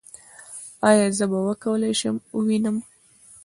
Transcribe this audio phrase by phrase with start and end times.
[0.89, 2.77] ایا زه به وکولی شم ووینم؟